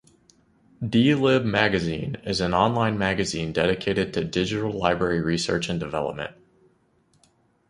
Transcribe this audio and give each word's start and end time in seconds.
D-Lib 0.83 1.45
Magazine 1.45 2.17
is 2.25 2.41
an 2.41 2.55
on-line 2.55 2.97
magazine 2.97 3.53
dedicated 3.53 4.15
to 4.15 4.23
digital 4.23 4.71
library 4.71 5.21
research 5.21 5.69
and 5.69 5.79
development. 5.79 6.35